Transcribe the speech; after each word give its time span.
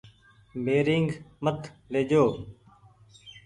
بيرينگ 0.63 1.09
مت 1.43 1.61
ليجو۔ 1.91 2.25